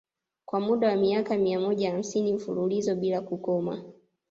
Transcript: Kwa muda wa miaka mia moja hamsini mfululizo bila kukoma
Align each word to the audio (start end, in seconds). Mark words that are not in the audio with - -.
Kwa 0.45 0.59
muda 0.59 0.87
wa 0.87 0.95
miaka 0.95 1.37
mia 1.37 1.59
moja 1.59 1.91
hamsini 1.91 2.33
mfululizo 2.33 2.95
bila 2.95 3.21
kukoma 3.21 3.83